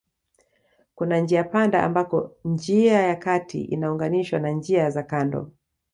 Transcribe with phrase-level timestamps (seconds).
[0.95, 5.51] Kuna njiapanda ambako njia ya kati inaunganishwa na njia za kando